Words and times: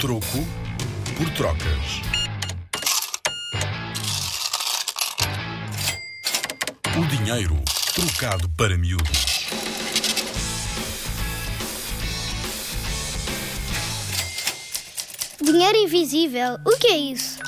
Troco 0.00 0.44
por 1.16 1.30
trocas. 1.30 2.02
O 6.98 7.06
dinheiro 7.16 7.56
trocado 7.94 8.48
para 8.56 8.76
miúdos. 8.76 9.24
Dinheiro 15.42 15.78
invisível, 15.78 16.58
o 16.66 16.76
que 16.78 16.88
é 16.88 16.96
isso? 16.96 17.38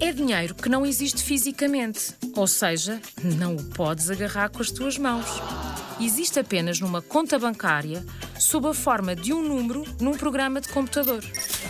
É 0.00 0.12
dinheiro 0.12 0.54
que 0.54 0.68
não 0.68 0.84
existe 0.84 1.22
fisicamente, 1.22 2.14
ou 2.34 2.46
seja, 2.46 3.00
não 3.22 3.56
o 3.56 3.64
podes 3.70 4.10
agarrar 4.10 4.50
com 4.50 4.60
as 4.60 4.70
tuas 4.70 4.98
mãos. 4.98 5.26
Existe 6.00 6.40
apenas 6.40 6.80
numa 6.80 7.02
conta 7.02 7.38
bancária, 7.38 8.02
sob 8.38 8.66
a 8.68 8.72
forma 8.72 9.14
de 9.14 9.34
um 9.34 9.42
número 9.42 9.84
num 10.00 10.16
programa 10.16 10.58
de 10.58 10.68
computador. 10.68 11.22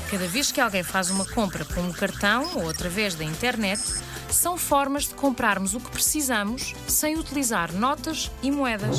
Cada 0.09 0.29
vez 0.29 0.53
que 0.53 0.61
alguém 0.61 0.85
faz 0.85 1.11
uma 1.11 1.25
compra 1.25 1.65
com 1.65 1.81
um 1.81 1.93
cartão 1.93 2.49
ou 2.55 2.71
através 2.71 3.17
da 3.17 3.25
internet, 3.25 3.83
são 4.31 4.57
formas 4.57 5.09
de 5.09 5.15
comprarmos 5.15 5.75
o 5.75 5.81
que 5.81 5.91
precisamos 5.91 6.75
sem 6.87 7.19
utilizar 7.19 7.73
notas 7.73 8.31
e 8.41 8.53
moedas. 8.53 8.99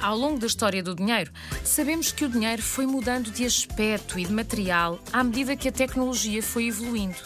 Ao 0.00 0.16
longo 0.16 0.38
da 0.38 0.46
história 0.46 0.80
do 0.80 0.94
dinheiro, 0.94 1.32
sabemos 1.64 2.12
que 2.12 2.24
o 2.24 2.28
dinheiro 2.28 2.62
foi 2.62 2.86
mudando 2.86 3.32
de 3.32 3.44
aspecto 3.44 4.16
e 4.16 4.24
de 4.24 4.32
material 4.32 5.00
à 5.12 5.24
medida 5.24 5.56
que 5.56 5.68
a 5.68 5.72
tecnologia 5.72 6.40
foi 6.40 6.68
evoluindo. 6.68 7.18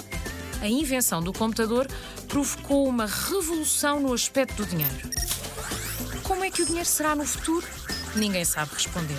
A 0.63 0.67
invenção 0.67 1.23
do 1.23 1.35
computador 1.35 1.87
provocou 2.27 2.89
uma 2.89 3.05
revolução 3.05 4.01
no 4.01 4.15
aspecto 4.15 4.65
do 4.65 4.67
dinheiro. 4.67 5.24
Como 6.45 6.53
é 6.53 6.57
que 6.57 6.63
o 6.63 6.67
dinheiro 6.67 6.87
será 6.87 7.17
no 7.17 7.25
futuro? 7.25 7.67
Ninguém 8.15 8.45
sabe 8.45 8.75
responder. 8.75 9.19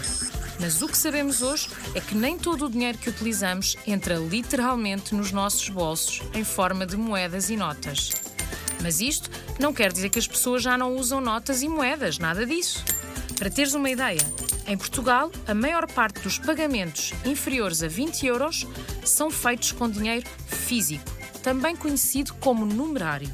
Mas 0.60 0.84
o 0.84 0.88
que 0.88 0.96
sabemos 0.96 1.42
hoje 1.42 1.68
é 1.96 2.00
que 2.00 2.14
nem 2.14 2.38
todo 2.38 2.68
o 2.68 2.70
dinheiro 2.70 3.00
que 3.00 3.10
utilizamos 3.10 3.76
entra 3.88 4.14
literalmente 4.14 5.16
nos 5.16 5.32
nossos 5.32 5.68
bolsos 5.70 6.22
em 6.36 6.44
forma 6.44 6.86
de 6.86 6.96
moedas 6.96 7.50
e 7.50 7.58
notas. 7.58 8.12
Mas 8.80 9.00
isto 9.00 9.28
não 9.60 9.74
quer 9.74 9.92
dizer 9.92 10.12
que 10.12 10.20
as 10.20 10.28
pessoas 10.28 10.62
já 10.62 10.78
não 10.78 10.96
usam 10.96 11.20
notas 11.20 11.64
e 11.64 11.68
moedas, 11.68 12.20
nada 12.20 12.46
disso. 12.46 12.86
Para 13.40 13.50
teres 13.50 13.74
uma 13.74 13.90
ideia, 13.90 14.22
em 14.68 14.78
Portugal, 14.78 15.32
a 15.48 15.54
maior 15.56 15.92
parte 15.92 16.20
dos 16.20 16.38
pagamentos 16.38 17.12
inferiores 17.26 17.82
a 17.82 17.88
20 17.88 18.24
euros 18.28 18.68
são 19.04 19.32
feitos 19.32 19.72
com 19.72 19.90
dinheiro 19.90 20.30
físico, 20.46 21.04
também 21.42 21.76
conhecido 21.76 22.36
como 22.36 22.68
numerário. 22.68 23.34